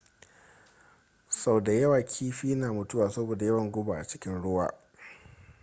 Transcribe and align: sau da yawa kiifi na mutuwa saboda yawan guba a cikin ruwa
sau 1.29 1.61
da 1.61 1.73
yawa 1.73 2.01
kiifi 2.05 2.55
na 2.55 2.73
mutuwa 2.73 3.09
saboda 3.09 3.45
yawan 3.45 3.71
guba 3.71 3.97
a 3.99 4.05
cikin 4.07 4.41
ruwa 4.41 4.73